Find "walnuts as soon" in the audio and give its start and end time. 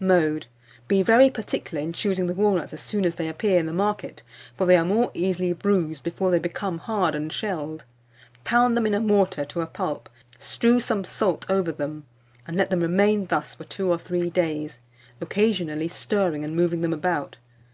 2.32-3.04